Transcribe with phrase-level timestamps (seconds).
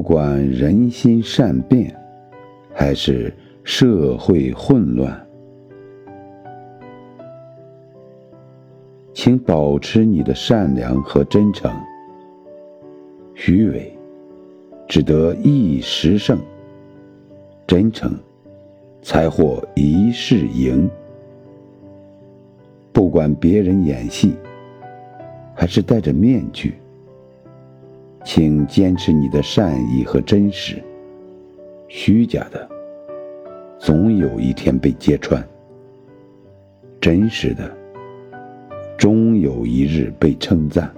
[0.00, 1.94] 不管人心善变，
[2.72, 3.30] 还是
[3.64, 5.26] 社会混乱，
[9.12, 11.70] 请保持你的善良和真诚。
[13.34, 13.94] 虚伪
[14.88, 16.38] 只得一时胜，
[17.66, 18.18] 真诚
[19.02, 20.90] 才获一世赢。
[22.90, 24.34] 不管别人演戏，
[25.54, 26.79] 还是戴着面具，
[28.32, 30.80] 请坚持你的善意和真实。
[31.88, 32.70] 虚假的，
[33.76, 35.42] 总有一天被揭穿；
[37.00, 37.76] 真实的，
[38.96, 40.94] 终有一日被称赞。